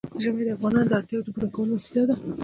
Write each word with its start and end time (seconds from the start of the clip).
ژمی 0.23 0.43
د 0.45 0.49
افغانانو 0.55 0.89
د 0.89 0.93
اړتیاوو 0.99 1.25
د 1.25 1.29
پوره 1.35 1.49
کولو 1.55 1.71
وسیله 1.77 2.03
ده. 2.09 2.15